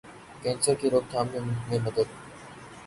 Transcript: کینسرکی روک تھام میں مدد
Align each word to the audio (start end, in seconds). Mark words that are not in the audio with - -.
کینسرکی 0.41 0.87
روک 0.93 1.05
تھام 1.11 1.25
میں 1.31 1.79
مدد 1.85 2.07